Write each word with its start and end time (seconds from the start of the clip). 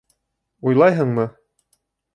—Уйлайһыңмы? 0.71 1.29